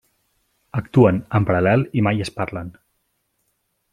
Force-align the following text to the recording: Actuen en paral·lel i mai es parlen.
Actuen 0.79 1.19
en 1.41 1.45
paral·lel 1.51 1.85
i 2.01 2.05
mai 2.09 2.25
es 2.27 2.33
parlen. 2.39 2.75